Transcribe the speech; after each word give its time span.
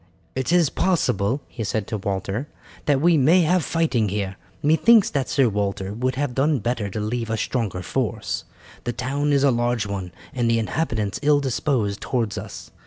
"It 0.33 0.51
is 0.51 0.71
possible," 0.71 1.41
he 1.47 1.63
said 1.63 1.85
to 1.85 1.97
Walter, 1.99 2.47
"that 2.85 2.99
we 2.99 3.19
may 3.19 3.41
have 3.41 3.63
fighting 3.63 4.09
here. 4.09 4.35
Methinks 4.63 5.11
that 5.11 5.29
Sir 5.29 5.47
Walter 5.47 5.93
would 5.93 6.15
have 6.15 6.33
done 6.33 6.57
better 6.57 6.89
to 6.89 6.99
leave 6.99 7.29
a 7.29 7.37
stronger 7.37 7.83
force. 7.83 8.43
The 8.85 8.93
town 8.93 9.31
is 9.31 9.43
a 9.43 9.51
large 9.51 9.85
one, 9.85 10.11
and 10.33 10.49
the 10.49 10.57
inhabitants 10.57 11.19
ill 11.21 11.39
disposed 11.39 12.01
towards 12.01 12.39
us. 12.39 12.71